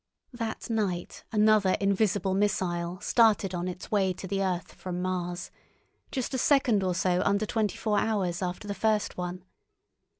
[0.33, 5.51] That night another invisible missile started on its way to the earth from Mars,
[6.11, 9.43] just a second or so under twenty four hours after the first one.